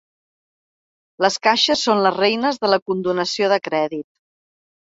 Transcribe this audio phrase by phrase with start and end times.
[1.25, 4.11] Les caixes són les reines de la condonació de crèdit.